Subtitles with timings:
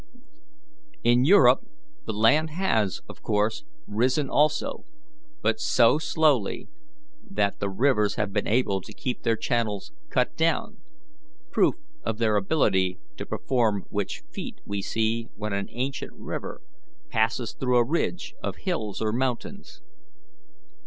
[1.03, 1.63] In Europe
[2.07, 4.83] the land has, of course, risen also,
[5.43, 6.67] but so slowly
[7.29, 10.81] that the rivers have been able to keep their channels cut down;
[11.51, 16.61] proof of their ability to perform which feat we see when an ancient river
[17.11, 19.83] passes through a ridge of hills or mountains.